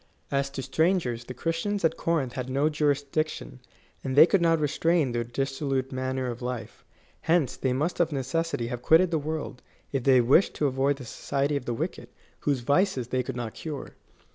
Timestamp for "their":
5.11-5.23